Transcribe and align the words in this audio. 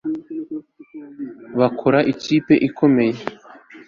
Bakora 1.59 1.99
ikipe 2.13 2.53
ikomeye 2.67 3.19